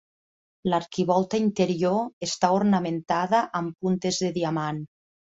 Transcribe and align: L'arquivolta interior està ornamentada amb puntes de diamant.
L'arquivolta 0.73 1.39
interior 1.41 1.99
està 2.27 2.49
ornamentada 2.59 3.41
amb 3.59 3.85
puntes 3.85 4.19
de 4.25 4.33
diamant. 4.39 4.81